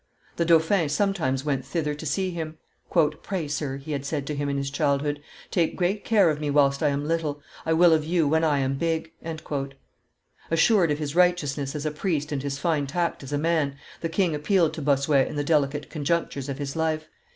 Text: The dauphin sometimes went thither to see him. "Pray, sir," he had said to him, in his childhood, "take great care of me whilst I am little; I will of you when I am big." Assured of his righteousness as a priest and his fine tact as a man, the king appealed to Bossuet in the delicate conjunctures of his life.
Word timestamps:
The 0.37 0.45
dauphin 0.45 0.89
sometimes 0.89 1.45
went 1.45 1.63
thither 1.63 1.93
to 1.93 2.05
see 2.07 2.31
him. 2.31 2.57
"Pray, 3.21 3.47
sir," 3.47 3.77
he 3.77 3.91
had 3.91 4.03
said 4.03 4.25
to 4.25 4.35
him, 4.35 4.49
in 4.49 4.57
his 4.57 4.71
childhood, 4.71 5.21
"take 5.51 5.75
great 5.75 6.03
care 6.03 6.31
of 6.31 6.41
me 6.41 6.49
whilst 6.49 6.81
I 6.81 6.87
am 6.89 7.07
little; 7.07 7.39
I 7.67 7.73
will 7.73 7.93
of 7.93 8.03
you 8.03 8.27
when 8.27 8.43
I 8.43 8.57
am 8.61 8.79
big." 8.79 9.11
Assured 10.49 10.89
of 10.89 10.97
his 10.97 11.15
righteousness 11.15 11.75
as 11.75 11.85
a 11.85 11.91
priest 11.91 12.31
and 12.31 12.41
his 12.41 12.57
fine 12.57 12.87
tact 12.87 13.21
as 13.21 13.31
a 13.31 13.37
man, 13.37 13.75
the 13.99 14.09
king 14.09 14.33
appealed 14.33 14.73
to 14.73 14.81
Bossuet 14.81 15.27
in 15.27 15.35
the 15.35 15.43
delicate 15.43 15.91
conjunctures 15.91 16.49
of 16.49 16.57
his 16.57 16.75
life. 16.75 17.07